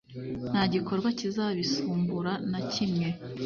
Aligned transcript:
nta 0.49 0.63
gikorwa 0.73 1.09
kizabisumbura 1.19 2.31
nakimwe. 2.51 3.07